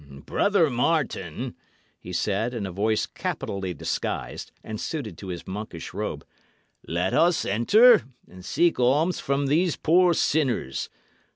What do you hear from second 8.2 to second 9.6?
and seek alms from